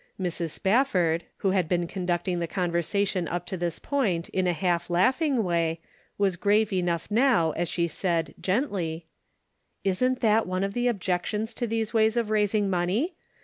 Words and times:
Mrs. 0.19 0.49
Spafford, 0.49 1.25
who 1.45 1.51
had 1.51 1.69
been 1.69 1.85
conducting 1.85 2.39
the 2.39 2.47
conversation 2.47 3.27
up 3.27 3.45
to 3.45 3.55
this 3.55 3.77
point, 3.77 4.29
in 4.29 4.47
a 4.47 4.51
half 4.51 4.89
laughing 4.89 5.43
way, 5.43 5.79
was 6.17 6.37
grave 6.37 6.73
enough 6.73 7.11
now 7.11 7.51
as 7.51 7.69
she 7.69 7.87
said, 7.87 8.33
gently: 8.41 9.05
"Isn't 9.83 10.21
that 10.21 10.47
one 10.47 10.63
of 10.63 10.73
the 10.73 10.87
objections 10.87 11.53
to 11.53 11.67
these 11.67 11.93
ways 11.93 12.17
of 12.17 12.31
raising 12.31 12.67
money? 12.67 13.13